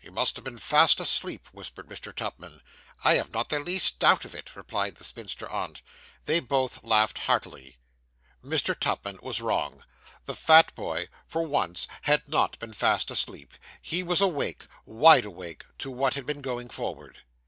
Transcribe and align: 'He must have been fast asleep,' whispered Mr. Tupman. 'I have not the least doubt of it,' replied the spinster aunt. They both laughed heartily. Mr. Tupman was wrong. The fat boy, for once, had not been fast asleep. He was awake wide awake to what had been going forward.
'He 0.00 0.10
must 0.10 0.34
have 0.34 0.44
been 0.44 0.58
fast 0.58 0.98
asleep,' 0.98 1.46
whispered 1.52 1.86
Mr. 1.86 2.12
Tupman. 2.12 2.62
'I 3.04 3.14
have 3.14 3.32
not 3.32 3.48
the 3.48 3.60
least 3.60 4.00
doubt 4.00 4.24
of 4.24 4.34
it,' 4.34 4.56
replied 4.56 4.96
the 4.96 5.04
spinster 5.04 5.48
aunt. 5.50 5.82
They 6.24 6.40
both 6.40 6.82
laughed 6.82 7.18
heartily. 7.20 7.76
Mr. 8.44 8.74
Tupman 8.76 9.20
was 9.22 9.40
wrong. 9.40 9.84
The 10.24 10.34
fat 10.34 10.74
boy, 10.74 11.06
for 11.28 11.42
once, 11.44 11.86
had 12.02 12.28
not 12.28 12.58
been 12.58 12.72
fast 12.72 13.12
asleep. 13.12 13.52
He 13.80 14.02
was 14.02 14.20
awake 14.20 14.66
wide 14.84 15.24
awake 15.24 15.64
to 15.78 15.92
what 15.92 16.14
had 16.14 16.26
been 16.26 16.40
going 16.42 16.70
forward. 16.70 17.22